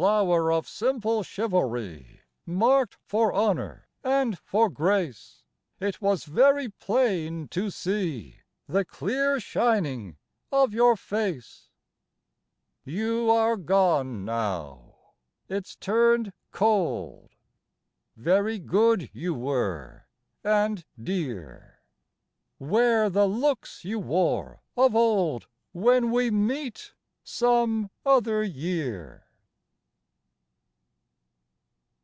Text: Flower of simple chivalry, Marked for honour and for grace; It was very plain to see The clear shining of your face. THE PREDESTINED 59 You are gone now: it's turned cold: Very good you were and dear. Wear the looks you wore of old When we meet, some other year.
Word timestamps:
Flower 0.00 0.50
of 0.50 0.66
simple 0.66 1.22
chivalry, 1.22 2.22
Marked 2.46 2.94
for 3.04 3.34
honour 3.34 3.86
and 4.02 4.38
for 4.38 4.70
grace; 4.70 5.42
It 5.78 6.00
was 6.00 6.24
very 6.24 6.70
plain 6.70 7.48
to 7.48 7.68
see 7.68 8.36
The 8.66 8.86
clear 8.86 9.38
shining 9.40 10.16
of 10.50 10.72
your 10.72 10.96
face. 10.96 11.68
THE 12.84 12.92
PREDESTINED 12.92 12.96
59 12.96 12.98
You 13.26 13.30
are 13.30 13.56
gone 13.58 14.24
now: 14.24 14.94
it's 15.50 15.76
turned 15.76 16.32
cold: 16.50 17.32
Very 18.16 18.58
good 18.58 19.10
you 19.12 19.34
were 19.34 20.06
and 20.42 20.86
dear. 20.98 21.80
Wear 22.58 23.10
the 23.10 23.28
looks 23.28 23.84
you 23.84 23.98
wore 23.98 24.62
of 24.78 24.96
old 24.96 25.46
When 25.72 26.10
we 26.10 26.30
meet, 26.30 26.94
some 27.22 27.90
other 28.06 28.42
year. 28.42 29.26